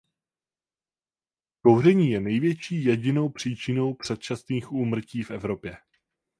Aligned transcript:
Kouření 1.63 2.11
je 2.11 2.19
největší 2.21 2.83
jedinou 2.85 3.29
příčinou 3.29 3.93
předčasných 3.93 4.71
úmrtí 4.71 5.23
v 5.23 5.31
Evropě. 5.31 5.77